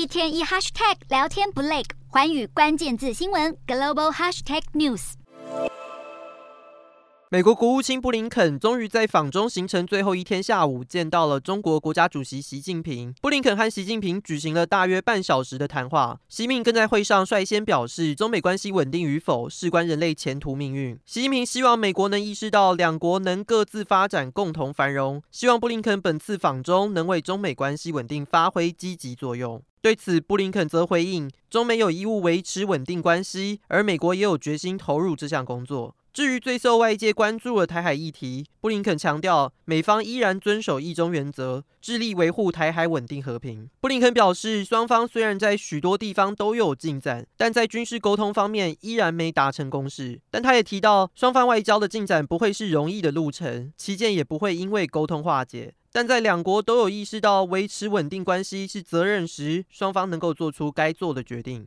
[0.00, 5.12] 一天一 hashtag 聊天不累，寰宇关键字新闻 global hashtag news。
[7.28, 13.14] 美国国务卿布林肯终于在访中行程最后一天下午见到了中国国家主席习近平。
[13.20, 16.18] 布林肯和习近平举行了大约半小时的谈话。
[16.30, 20.98] 习近平更在会上率先表示，中美关系稳定与否事关人类前途命运。
[21.04, 25.22] 习近平希望美国能意识到两国能各自发展，共同繁荣。
[25.30, 29.62] 希望布林肯本次访中能为中美关系稳定发挥积极作用。
[29.82, 35.96] 对此，布林肯则回应，中美有义务维持稳定关系，而美国也有决心投入这项工作。
[36.12, 43.70] 至于最受外界关注的台海议题，布林肯强调，美方依然遵守一中原则，致力维护台海稳定和平。
[43.80, 50.20] 布林肯表示，双方虽然在许多地方都有进展，但在军事沟通方面依然没达成共识。
[50.30, 55.72] 但他也提到，双方外交的进展不会是容易的路程，期间也不会因为沟通化解。
[55.92, 61.66] 但在两国都有意识到维持稳定关系是责任时，双方能够做出该做的决定。